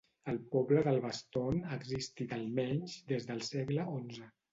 [0.31, 4.27] El poble de Alvaston ha existit a l'almenys des del segle XI.